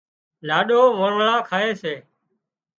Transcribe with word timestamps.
لاڏِو 0.47 0.81
وانۯا 0.99 1.33
کائي 1.49 1.71
سي 1.81 1.93